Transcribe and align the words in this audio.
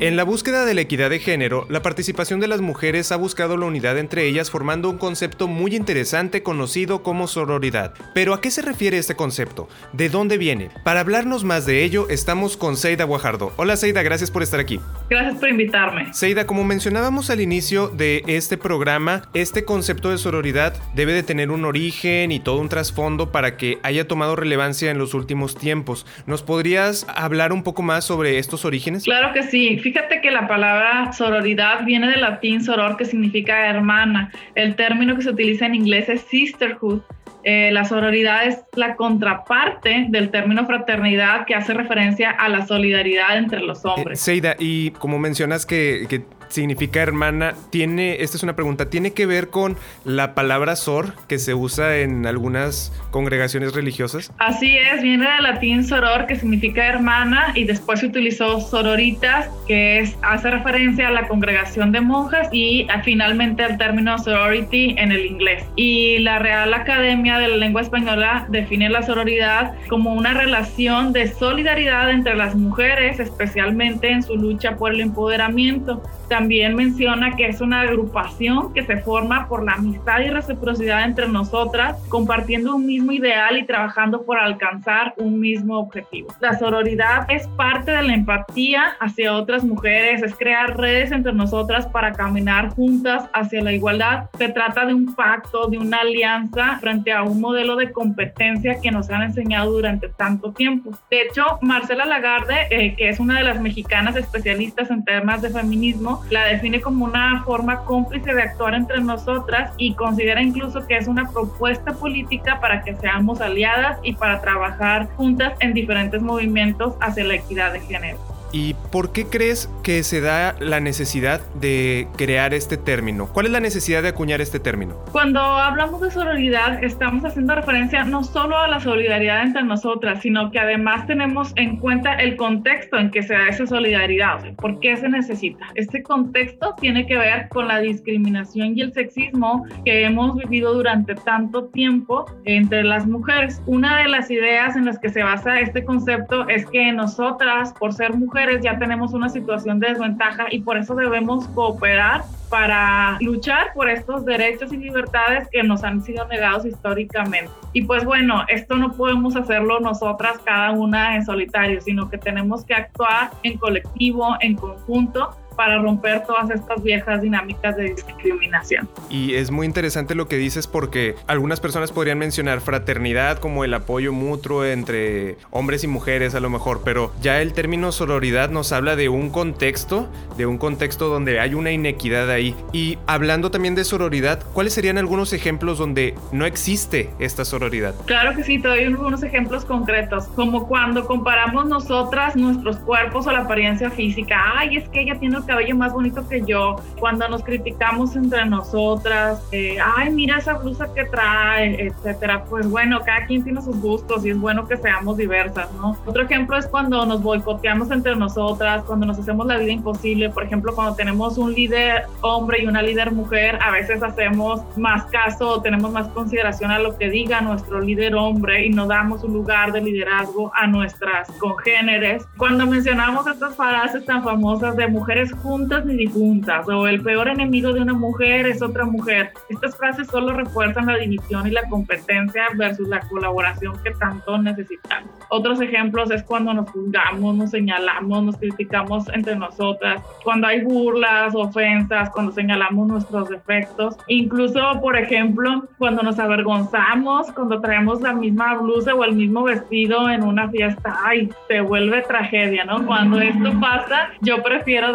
En 0.00 0.14
la 0.14 0.22
búsqueda 0.22 0.64
de 0.64 0.74
la 0.74 0.82
equidad 0.82 1.10
de 1.10 1.18
género, 1.18 1.66
la 1.68 1.82
participación 1.82 2.38
de 2.38 2.46
las 2.46 2.60
mujeres 2.60 3.10
ha 3.10 3.16
buscado 3.16 3.56
la 3.56 3.66
unidad 3.66 3.98
entre 3.98 4.28
ellas 4.28 4.48
formando 4.48 4.88
un 4.88 4.96
concepto 4.96 5.48
muy 5.48 5.74
interesante 5.74 6.44
conocido 6.44 7.02
como 7.02 7.26
sororidad. 7.26 7.94
Pero 8.14 8.32
¿a 8.32 8.40
qué 8.40 8.52
se 8.52 8.62
refiere 8.62 8.96
este 8.96 9.16
concepto? 9.16 9.68
¿De 9.92 10.08
dónde 10.08 10.38
viene? 10.38 10.70
Para 10.84 11.00
hablarnos 11.00 11.42
más 11.42 11.66
de 11.66 11.82
ello, 11.82 12.08
estamos 12.10 12.56
con 12.56 12.76
Seida 12.76 13.02
Guajardo. 13.02 13.52
Hola 13.56 13.76
Seida, 13.76 14.04
gracias 14.04 14.30
por 14.30 14.44
estar 14.44 14.60
aquí. 14.60 14.78
Gracias 15.10 15.34
por 15.34 15.48
invitarme. 15.48 16.14
Seida, 16.14 16.46
como 16.46 16.62
mencionábamos 16.62 17.28
al 17.30 17.40
inicio 17.40 17.88
de 17.88 18.22
este 18.28 18.56
programa, 18.56 19.22
este 19.34 19.64
concepto 19.64 20.10
de 20.10 20.18
sororidad 20.18 20.74
debe 20.94 21.12
de 21.12 21.24
tener 21.24 21.50
un 21.50 21.64
origen 21.64 22.30
y 22.30 22.38
todo 22.38 22.60
un 22.60 22.68
trasfondo 22.68 23.32
para 23.32 23.56
que 23.56 23.80
haya 23.82 24.06
tomado 24.06 24.36
relevancia 24.36 24.92
en 24.92 24.98
los 24.98 25.12
últimos 25.14 25.56
tiempos. 25.56 26.06
¿Nos 26.24 26.44
podrías 26.44 27.04
hablar 27.12 27.52
un 27.52 27.64
poco 27.64 27.82
más 27.82 28.04
sobre 28.04 28.38
estos 28.38 28.64
orígenes? 28.64 29.02
Claro 29.02 29.32
que 29.34 29.42
sí. 29.42 29.87
Fíjate 29.88 30.20
que 30.20 30.30
la 30.30 30.46
palabra 30.46 31.14
sororidad 31.14 31.82
viene 31.86 32.10
del 32.10 32.20
latín 32.20 32.62
soror, 32.62 32.98
que 32.98 33.06
significa 33.06 33.70
hermana. 33.70 34.30
El 34.54 34.76
término 34.76 35.16
que 35.16 35.22
se 35.22 35.30
utiliza 35.30 35.64
en 35.64 35.74
inglés 35.74 36.10
es 36.10 36.20
sisterhood. 36.28 37.00
Eh, 37.42 37.70
la 37.72 37.86
sororidad 37.86 38.44
es 38.46 38.58
la 38.74 38.96
contraparte 38.96 40.04
del 40.10 40.28
término 40.30 40.66
fraternidad 40.66 41.46
que 41.46 41.54
hace 41.54 41.72
referencia 41.72 42.28
a 42.32 42.50
la 42.50 42.66
solidaridad 42.66 43.38
entre 43.38 43.60
los 43.60 43.82
Eh, 43.82 43.88
hombres. 43.88 44.20
Seida, 44.20 44.56
y 44.58 44.90
como 44.90 45.18
mencionas 45.18 45.64
que, 45.64 46.04
que 46.06 46.20
significa 46.48 47.00
hermana, 47.00 47.54
tiene, 47.70 48.22
esta 48.22 48.36
es 48.36 48.42
una 48.42 48.56
pregunta, 48.56 48.90
¿tiene 48.90 49.12
que 49.12 49.26
ver 49.26 49.48
con 49.48 49.76
la 50.04 50.34
palabra 50.34 50.76
sor 50.76 51.14
que 51.28 51.38
se 51.38 51.54
usa 51.54 51.98
en 51.98 52.26
algunas 52.26 52.92
congregaciones 53.10 53.74
religiosas? 53.74 54.32
Así 54.38 54.76
es, 54.76 55.02
viene 55.02 55.28
del 55.30 55.42
latín 55.42 55.84
soror, 55.84 56.26
que 56.26 56.36
significa 56.36 56.86
hermana, 56.86 57.52
y 57.54 57.64
después 57.64 58.00
se 58.00 58.06
utilizó 58.06 58.60
sororitas, 58.60 59.48
que 59.66 60.08
hace 60.22 60.50
referencia 60.50 61.08
a 61.08 61.10
la 61.10 61.28
congregación 61.28 61.92
de 61.92 62.00
monjas, 62.00 62.48
y 62.52 62.86
finalmente 63.04 63.64
el 63.64 63.78
término 63.78 64.18
sorority 64.18 64.94
en 64.98 65.12
el 65.12 65.26
inglés. 65.26 65.64
Y 65.76 66.18
la 66.18 66.38
Real 66.38 66.72
Academia 66.74 67.38
de 67.38 67.48
la 67.48 67.56
Lengua 67.56 67.82
Española 67.82 68.46
define 68.48 68.88
la 68.88 69.02
sororidad 69.02 69.74
como 69.88 70.14
una 70.14 70.34
relación 70.34 71.12
de 71.12 71.32
solidaridad 71.32 72.10
entre 72.10 72.34
las 72.36 72.54
mujeres, 72.54 73.20
especialmente 73.20 74.10
en 74.10 74.22
su 74.22 74.36
lucha 74.36 74.76
por 74.76 74.92
el 74.92 75.00
empoderamiento. 75.00 76.02
También 76.28 76.74
menciona 76.74 77.36
que 77.36 77.46
es 77.46 77.60
una 77.60 77.82
agrupación 77.82 78.74
que 78.74 78.84
se 78.84 78.98
forma 78.98 79.48
por 79.48 79.64
la 79.64 79.72
amistad 79.72 80.20
y 80.20 80.28
reciprocidad 80.28 81.04
entre 81.04 81.28
nosotras, 81.28 81.96
compartiendo 82.08 82.76
un 82.76 82.86
mismo 82.86 83.12
ideal 83.12 83.56
y 83.56 83.64
trabajando 83.64 84.22
por 84.24 84.38
alcanzar 84.38 85.14
un 85.16 85.40
mismo 85.40 85.78
objetivo. 85.78 86.28
La 86.40 86.58
sororidad 86.58 87.26
es 87.30 87.46
parte 87.48 87.92
de 87.92 88.02
la 88.02 88.14
empatía 88.14 88.96
hacia 89.00 89.34
otras 89.34 89.64
mujeres, 89.64 90.22
es 90.22 90.34
crear 90.34 90.76
redes 90.76 91.12
entre 91.12 91.32
nosotras 91.32 91.86
para 91.86 92.12
caminar 92.12 92.70
juntas 92.70 93.28
hacia 93.32 93.62
la 93.62 93.72
igualdad. 93.72 94.28
Se 94.36 94.48
trata 94.48 94.84
de 94.84 94.94
un 94.94 95.14
pacto, 95.14 95.68
de 95.68 95.78
una 95.78 96.00
alianza 96.00 96.78
frente 96.80 97.12
a 97.12 97.22
un 97.22 97.40
modelo 97.40 97.76
de 97.76 97.90
competencia 97.92 98.80
que 98.80 98.90
nos 98.90 99.10
han 99.10 99.22
enseñado 99.22 99.72
durante 99.72 100.08
tanto 100.08 100.52
tiempo. 100.52 100.90
De 101.10 101.22
hecho, 101.22 101.58
Marcela 101.62 102.04
Lagarde, 102.04 102.66
eh, 102.70 102.94
que 102.96 103.08
es 103.08 103.20
una 103.20 103.38
de 103.38 103.44
las 103.44 103.60
mexicanas 103.60 104.16
especialistas 104.16 104.90
en 104.90 105.04
temas 105.04 105.42
de 105.42 105.50
feminismo, 105.50 106.17
la 106.30 106.44
define 106.44 106.80
como 106.80 107.04
una 107.04 107.42
forma 107.44 107.84
cómplice 107.84 108.34
de 108.34 108.42
actuar 108.42 108.74
entre 108.74 109.00
nosotras 109.00 109.72
y 109.76 109.94
considera 109.94 110.42
incluso 110.42 110.86
que 110.86 110.96
es 110.96 111.08
una 111.08 111.30
propuesta 111.30 111.92
política 111.92 112.60
para 112.60 112.82
que 112.82 112.94
seamos 112.96 113.40
aliadas 113.40 113.98
y 114.02 114.14
para 114.14 114.40
trabajar 114.40 115.08
juntas 115.16 115.54
en 115.60 115.74
diferentes 115.74 116.22
movimientos 116.22 116.94
hacia 117.00 117.24
la 117.24 117.34
equidad 117.34 117.72
de 117.72 117.80
género. 117.80 118.37
¿Y 118.50 118.74
por 118.90 119.12
qué 119.12 119.26
crees 119.26 119.70
que 119.82 120.02
se 120.02 120.20
da 120.20 120.54
la 120.58 120.80
necesidad 120.80 121.40
de 121.54 122.08
crear 122.16 122.54
este 122.54 122.78
término? 122.78 123.26
¿Cuál 123.26 123.46
es 123.46 123.52
la 123.52 123.60
necesidad 123.60 124.02
de 124.02 124.08
acuñar 124.08 124.40
este 124.40 124.58
término? 124.58 124.94
Cuando 125.12 125.40
hablamos 125.40 126.00
de 126.00 126.10
sororidad, 126.10 126.82
estamos 126.82 127.24
haciendo 127.24 127.54
referencia 127.54 128.04
no 128.04 128.24
solo 128.24 128.56
a 128.56 128.68
la 128.68 128.80
solidaridad 128.80 129.42
entre 129.42 129.62
nosotras, 129.64 130.22
sino 130.22 130.50
que 130.50 130.58
además 130.58 131.06
tenemos 131.06 131.52
en 131.56 131.76
cuenta 131.76 132.14
el 132.14 132.36
contexto 132.36 132.96
en 132.96 133.10
que 133.10 133.22
se 133.22 133.34
da 133.34 133.48
esa 133.48 133.66
solidaridad. 133.66 134.54
¿Por 134.56 134.80
qué 134.80 134.96
se 134.96 135.08
necesita? 135.08 135.66
Este 135.74 136.02
contexto 136.02 136.74
tiene 136.80 137.06
que 137.06 137.18
ver 137.18 137.48
con 137.50 137.68
la 137.68 137.80
discriminación 137.80 138.78
y 138.78 138.80
el 138.80 138.94
sexismo 138.94 139.66
que 139.84 140.04
hemos 140.04 140.36
vivido 140.36 140.72
durante 140.72 141.14
tanto 141.14 141.66
tiempo 141.66 142.24
entre 142.44 142.82
las 142.82 143.06
mujeres. 143.06 143.60
Una 143.66 143.98
de 143.98 144.08
las 144.08 144.30
ideas 144.30 144.74
en 144.74 144.86
las 144.86 144.98
que 144.98 145.10
se 145.10 145.22
basa 145.22 145.60
este 145.60 145.84
concepto 145.84 146.48
es 146.48 146.64
que 146.66 146.92
nosotras, 146.92 147.74
por 147.78 147.92
ser 147.92 148.14
mujeres, 148.14 148.37
ya 148.62 148.78
tenemos 148.78 149.12
una 149.12 149.28
situación 149.28 149.80
de 149.80 149.88
desventaja 149.88 150.46
y 150.50 150.60
por 150.60 150.76
eso 150.76 150.94
debemos 150.94 151.48
cooperar 151.48 152.22
para 152.48 153.18
luchar 153.20 153.72
por 153.74 153.88
estos 153.90 154.24
derechos 154.24 154.72
y 154.72 154.76
libertades 154.76 155.48
que 155.50 155.62
nos 155.62 155.84
han 155.84 156.02
sido 156.02 156.26
negados 156.28 156.64
históricamente. 156.64 157.50
Y 157.72 157.82
pues 157.82 158.04
bueno, 158.04 158.44
esto 158.48 158.76
no 158.76 158.92
podemos 158.92 159.36
hacerlo 159.36 159.80
nosotras 159.80 160.38
cada 160.44 160.70
una 160.70 161.16
en 161.16 161.24
solitario, 161.24 161.80
sino 161.80 162.08
que 162.08 162.18
tenemos 162.18 162.64
que 162.64 162.74
actuar 162.74 163.30
en 163.42 163.58
colectivo, 163.58 164.36
en 164.40 164.54
conjunto, 164.54 165.36
para 165.58 165.82
romper 165.82 166.22
todas 166.24 166.48
estas 166.50 166.84
viejas 166.84 167.20
dinámicas 167.20 167.76
de 167.76 167.92
discriminación. 167.92 168.88
Y 169.10 169.34
es 169.34 169.50
muy 169.50 169.66
interesante 169.66 170.14
lo 170.14 170.28
que 170.28 170.36
dices 170.36 170.68
porque 170.68 171.16
algunas 171.26 171.58
personas 171.58 171.90
podrían 171.90 172.16
mencionar 172.16 172.60
fraternidad 172.60 173.38
como 173.38 173.64
el 173.64 173.74
apoyo 173.74 174.12
mutuo 174.12 174.64
entre 174.64 175.36
hombres 175.50 175.82
y 175.82 175.88
mujeres 175.88 176.36
a 176.36 176.40
lo 176.40 176.48
mejor, 176.48 176.82
pero 176.84 177.12
ya 177.20 177.42
el 177.42 177.54
término 177.54 177.90
sororidad 177.90 178.50
nos 178.50 178.70
habla 178.70 178.94
de 178.94 179.08
un 179.08 179.30
contexto, 179.30 180.08
de 180.36 180.46
un 180.46 180.58
contexto 180.58 181.08
donde 181.08 181.40
hay 181.40 181.54
una 181.54 181.72
inequidad 181.72 182.30
ahí. 182.30 182.54
Y 182.72 182.96
hablando 183.08 183.50
también 183.50 183.74
de 183.74 183.82
sororidad, 183.82 184.40
¿cuáles 184.52 184.74
serían 184.74 184.96
algunos 184.96 185.32
ejemplos 185.32 185.76
donde 185.76 186.14
no 186.30 186.46
existe 186.46 187.10
esta 187.18 187.44
sororidad? 187.44 187.96
Claro 188.06 188.36
que 188.36 188.44
sí, 188.44 188.60
te 188.60 188.68
doy 188.68 188.86
unos 188.86 189.24
ejemplos 189.24 189.64
concretos, 189.64 190.28
como 190.36 190.68
cuando 190.68 191.04
comparamos 191.04 191.66
nosotras 191.66 192.36
nuestros 192.36 192.76
cuerpos 192.76 193.26
o 193.26 193.32
la 193.32 193.40
apariencia 193.40 193.90
física. 193.90 194.40
Ay, 194.54 194.76
es 194.76 194.88
que 194.90 195.00
ella 195.00 195.18
tiene 195.18 195.38
el 195.48 195.54
cabello 195.54 195.76
más 195.76 195.92
bonito 195.92 196.28
que 196.28 196.42
yo. 196.42 196.76
Cuando 196.98 197.28
nos 197.28 197.42
criticamos 197.42 198.14
entre 198.16 198.44
nosotras, 198.44 199.42
eh, 199.52 199.78
ay, 199.96 200.10
mira 200.10 200.38
esa 200.38 200.54
blusa 200.54 200.92
que 200.94 201.04
trae, 201.04 201.86
etcétera. 201.86 202.44
Pues 202.44 202.68
bueno, 202.68 203.00
cada 203.04 203.26
quien 203.26 203.42
tiene 203.42 203.62
sus 203.62 203.80
gustos 203.80 204.24
y 204.26 204.30
es 204.30 204.38
bueno 204.38 204.66
que 204.68 204.76
seamos 204.76 205.16
diversas, 205.16 205.72
¿no? 205.74 205.96
Otro 206.04 206.22
ejemplo 206.22 206.56
es 206.56 206.66
cuando 206.66 207.04
nos 207.06 207.22
boicoteamos 207.22 207.90
entre 207.90 208.14
nosotras, 208.14 208.82
cuando 208.84 209.06
nos 209.06 209.18
hacemos 209.18 209.46
la 209.46 209.56
vida 209.56 209.72
imposible. 209.72 210.30
Por 210.30 210.44
ejemplo, 210.44 210.74
cuando 210.74 210.94
tenemos 210.94 211.38
un 211.38 211.54
líder 211.54 212.04
hombre 212.20 212.62
y 212.62 212.66
una 212.66 212.82
líder 212.82 213.12
mujer, 213.12 213.58
a 213.62 213.70
veces 213.70 214.02
hacemos 214.02 214.60
más 214.76 215.04
caso 215.06 215.48
o 215.48 215.62
tenemos 215.62 215.90
más 215.90 216.08
consideración 216.08 216.70
a 216.70 216.78
lo 216.78 216.96
que 216.98 217.08
diga 217.08 217.40
nuestro 217.40 217.80
líder 217.80 218.14
hombre 218.14 218.66
y 218.66 218.70
no 218.70 218.86
damos 218.86 219.24
un 219.24 219.32
lugar 219.32 219.72
de 219.72 219.80
liderazgo 219.80 220.52
a 220.54 220.66
nuestras 220.66 221.30
congéneres. 221.38 222.26
Cuando 222.36 222.66
mencionamos 222.66 223.26
estas 223.26 223.56
frases 223.56 224.04
tan 224.04 224.22
famosas 224.22 224.76
de 224.76 224.88
mujeres 224.88 225.32
juntas 225.38 225.84
ni 225.84 225.96
difuntas 225.96 226.68
o 226.68 226.86
el 226.86 227.02
peor 227.02 227.28
enemigo 227.28 227.72
de 227.72 227.80
una 227.80 227.94
mujer 227.94 228.46
es 228.46 228.62
otra 228.62 228.84
mujer, 228.84 229.32
estas 229.48 229.76
frases 229.76 230.06
solo 230.08 230.32
refuerzan 230.32 230.86
la 230.86 230.96
división 230.96 231.46
y 231.46 231.50
la 231.50 231.68
competencia 231.68 232.44
versus 232.56 232.88
la 232.88 233.00
colaboración 233.00 233.74
que 233.82 233.90
tanto 233.92 234.38
necesitamos. 234.38 235.10
Otros 235.30 235.60
ejemplos 235.60 236.10
es 236.10 236.22
cuando 236.22 236.54
nos 236.54 236.70
juzgamos, 236.70 237.36
nos 237.36 237.50
señalamos, 237.50 238.24
nos 238.24 238.36
criticamos 238.36 239.08
entre 239.08 239.36
nosotras, 239.36 240.02
cuando 240.24 240.46
hay 240.46 240.62
burlas, 240.62 241.34
ofensas, 241.34 242.10
cuando 242.10 242.32
señalamos 242.32 242.88
nuestros 242.88 243.28
defectos, 243.28 243.96
incluso, 244.06 244.60
por 244.80 244.96
ejemplo, 244.96 245.68
cuando 245.78 246.02
nos 246.02 246.18
avergonzamos, 246.18 247.30
cuando 247.32 247.60
traemos 247.60 248.00
la 248.00 248.12
misma 248.12 248.54
blusa 248.54 248.94
o 248.94 249.04
el 249.04 249.14
mismo 249.14 249.44
vestido 249.44 250.08
en 250.08 250.22
una 250.22 250.48
fiesta, 250.48 250.96
ay, 251.04 251.30
se 251.48 251.60
vuelve 251.60 252.02
tragedia, 252.02 252.64
¿no? 252.64 252.84
Cuando 252.86 253.20
esto 253.20 253.52
pasa, 253.60 254.10
yo 254.20 254.42
prefiero 254.42 254.92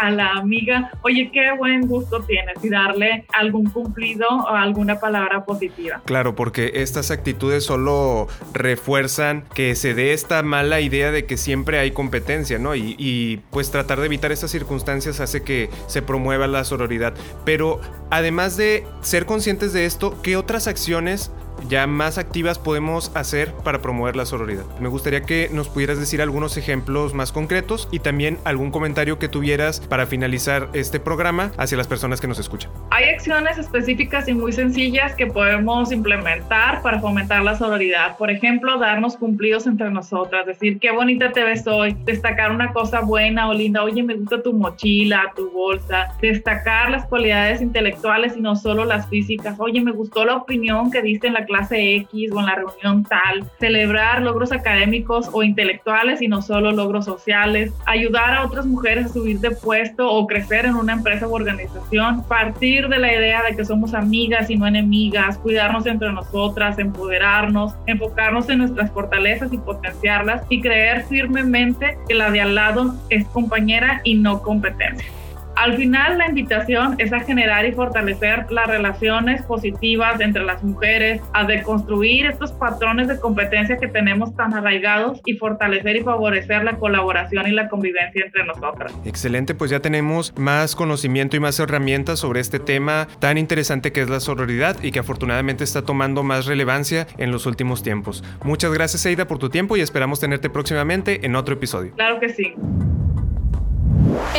a 0.00 0.10
la 0.10 0.32
amiga, 0.32 0.90
oye, 1.02 1.30
qué 1.32 1.52
buen 1.56 1.86
gusto 1.86 2.22
tienes 2.22 2.62
y 2.62 2.68
darle 2.68 3.24
algún 3.36 3.70
cumplido 3.70 4.26
o 4.28 4.48
alguna 4.48 5.00
palabra 5.00 5.44
positiva. 5.44 6.00
Claro, 6.04 6.34
porque 6.34 6.72
estas 6.74 7.10
actitudes 7.10 7.64
solo 7.64 8.28
refuerzan 8.52 9.44
que 9.54 9.74
se 9.74 9.94
dé 9.94 10.12
esta 10.12 10.42
mala 10.42 10.80
idea 10.80 11.10
de 11.10 11.26
que 11.26 11.36
siempre 11.36 11.78
hay 11.78 11.90
competencia, 11.90 12.58
¿no? 12.58 12.74
Y, 12.74 12.94
y, 12.98 13.38
pues 13.50 13.70
tratar 13.70 14.00
de 14.00 14.06
evitar 14.06 14.32
estas 14.32 14.50
circunstancias 14.50 15.20
hace 15.20 15.42
que 15.42 15.70
se 15.86 16.02
promueva 16.02 16.46
la 16.46 16.64
sororidad. 16.64 17.14
Pero 17.44 17.80
además 18.10 18.56
de 18.56 18.86
ser 19.00 19.26
conscientes 19.26 19.72
de 19.72 19.84
esto, 19.84 20.20
¿qué 20.22 20.36
otras 20.36 20.68
acciones 20.68 21.32
ya 21.68 21.86
más 21.86 22.18
activas 22.18 22.58
podemos 22.58 23.10
hacer 23.14 23.52
para 23.64 23.80
promover 23.80 24.16
la 24.16 24.26
sororidad. 24.26 24.64
Me 24.80 24.88
gustaría 24.88 25.22
que 25.22 25.48
nos 25.52 25.68
pudieras 25.68 25.98
decir 25.98 26.22
algunos 26.22 26.56
ejemplos 26.56 27.14
más 27.14 27.32
concretos 27.32 27.88
y 27.90 28.00
también 28.00 28.38
algún 28.44 28.70
comentario 28.70 29.18
que 29.18 29.28
tuvieras 29.28 29.80
para 29.80 30.06
finalizar 30.06 30.68
este 30.72 31.00
programa 31.00 31.52
hacia 31.56 31.76
las 31.76 31.86
personas 31.86 32.20
que 32.20 32.28
nos 32.28 32.38
escuchan. 32.38 32.70
Hay 32.90 33.04
acciones 33.04 33.58
específicas 33.58 34.28
y 34.28 34.34
muy 34.34 34.52
sencillas 34.52 35.14
que 35.14 35.26
podemos 35.26 35.92
implementar 35.92 36.82
para 36.82 37.00
fomentar 37.00 37.42
la 37.42 37.56
sororidad. 37.56 38.16
Por 38.16 38.30
ejemplo, 38.30 38.78
darnos 38.78 39.16
cumplidos 39.16 39.66
entre 39.66 39.90
nosotras, 39.90 40.46
decir 40.46 40.78
qué 40.78 40.90
bonita 40.90 41.32
te 41.32 41.42
ves 41.42 41.66
hoy, 41.66 41.96
destacar 42.04 42.52
una 42.52 42.72
cosa 42.72 43.00
buena 43.00 43.48
o 43.48 43.54
linda, 43.54 43.82
oye, 43.82 44.02
me 44.02 44.14
gusta 44.14 44.42
tu 44.42 44.52
mochila, 44.52 45.32
tu 45.36 45.50
bolsa, 45.50 46.14
destacar 46.20 46.90
las 46.90 47.06
cualidades 47.06 47.60
intelectuales 47.60 48.36
y 48.36 48.40
no 48.40 48.56
solo 48.56 48.84
las 48.84 49.08
físicas, 49.08 49.56
oye, 49.58 49.80
me 49.80 49.92
gustó 49.92 50.24
la 50.24 50.36
opinión 50.36 50.90
que 50.90 51.02
diste 51.02 51.26
en 51.26 51.34
la 51.34 51.46
clase 51.48 51.96
X 51.96 52.30
o 52.32 52.38
en 52.38 52.46
la 52.46 52.54
reunión 52.54 53.02
tal, 53.02 53.44
celebrar 53.58 54.22
logros 54.22 54.52
académicos 54.52 55.28
o 55.32 55.42
intelectuales 55.42 56.22
y 56.22 56.28
no 56.28 56.42
solo 56.42 56.70
logros 56.70 57.04
sociales, 57.04 57.72
ayudar 57.86 58.34
a 58.34 58.44
otras 58.44 58.66
mujeres 58.66 59.06
a 59.06 59.08
subir 59.08 59.40
de 59.40 59.50
puesto 59.50 60.08
o 60.08 60.26
crecer 60.26 60.66
en 60.66 60.76
una 60.76 60.92
empresa 60.92 61.26
o 61.26 61.32
organización, 61.32 62.22
partir 62.28 62.88
de 62.88 62.98
la 62.98 63.12
idea 63.12 63.42
de 63.42 63.56
que 63.56 63.64
somos 63.64 63.94
amigas 63.94 64.50
y 64.50 64.56
no 64.56 64.66
enemigas, 64.66 65.38
cuidarnos 65.38 65.86
entre 65.86 66.12
nosotras, 66.12 66.78
empoderarnos, 66.78 67.74
enfocarnos 67.86 68.48
en 68.48 68.58
nuestras 68.58 68.92
fortalezas 68.92 69.52
y 69.52 69.58
potenciarlas 69.58 70.42
y 70.48 70.60
creer 70.60 71.04
firmemente 71.06 71.98
que 72.06 72.14
la 72.14 72.30
de 72.30 72.42
al 72.42 72.54
lado 72.54 72.94
es 73.08 73.26
compañera 73.28 74.00
y 74.04 74.14
no 74.14 74.42
competencia. 74.42 75.17
Al 75.58 75.76
final, 75.76 76.18
la 76.18 76.28
invitación 76.28 76.94
es 76.98 77.12
a 77.12 77.18
generar 77.18 77.66
y 77.66 77.72
fortalecer 77.72 78.46
las 78.48 78.68
relaciones 78.68 79.42
positivas 79.42 80.20
entre 80.20 80.44
las 80.44 80.62
mujeres, 80.62 81.20
a 81.34 81.44
deconstruir 81.44 82.26
estos 82.26 82.52
patrones 82.52 83.08
de 83.08 83.18
competencia 83.18 83.76
que 83.76 83.88
tenemos 83.88 84.36
tan 84.36 84.54
arraigados 84.54 85.20
y 85.26 85.34
fortalecer 85.34 85.96
y 85.96 86.04
favorecer 86.04 86.62
la 86.62 86.76
colaboración 86.76 87.48
y 87.48 87.50
la 87.50 87.68
convivencia 87.68 88.24
entre 88.24 88.44
nosotras. 88.44 88.96
Excelente, 89.04 89.56
pues 89.56 89.72
ya 89.72 89.80
tenemos 89.80 90.32
más 90.36 90.76
conocimiento 90.76 91.36
y 91.36 91.40
más 91.40 91.58
herramientas 91.58 92.20
sobre 92.20 92.38
este 92.38 92.60
tema 92.60 93.08
tan 93.18 93.36
interesante 93.36 93.90
que 93.90 94.02
es 94.02 94.08
la 94.08 94.20
sororidad 94.20 94.76
y 94.80 94.92
que 94.92 95.00
afortunadamente 95.00 95.64
está 95.64 95.82
tomando 95.82 96.22
más 96.22 96.46
relevancia 96.46 97.08
en 97.18 97.32
los 97.32 97.46
últimos 97.46 97.82
tiempos. 97.82 98.22
Muchas 98.44 98.72
gracias, 98.72 99.04
Eida, 99.06 99.26
por 99.26 99.38
tu 99.38 99.48
tiempo 99.48 99.76
y 99.76 99.80
esperamos 99.80 100.20
tenerte 100.20 100.50
próximamente 100.50 101.26
en 101.26 101.34
otro 101.34 101.54
episodio. 101.54 101.94
Claro 101.96 102.20
que 102.20 102.28
sí. 102.28 102.54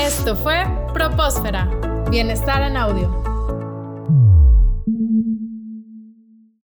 Esto 0.02 0.34
fue 0.34 0.64
Propósfera. 0.94 1.66
Bienestar 2.10 2.64
en 2.64 2.78
audio. 2.78 3.10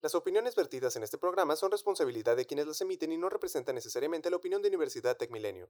Las 0.01 0.15
opiniones 0.15 0.55
vertidas 0.55 0.95
en 0.95 1.03
este 1.03 1.17
programa 1.17 1.57
son 1.57 1.69
responsabilidad 1.69 2.37
de 2.37 2.45
quienes 2.45 2.65
las 2.65 2.79
emiten 2.79 3.11
y 3.11 3.17
no 3.17 3.27
representan 3.27 3.75
necesariamente 3.75 4.29
la 4.29 4.37
opinión 4.37 4.61
de 4.61 4.69
Universidad 4.69 5.17
Tecmilenio. 5.17 5.69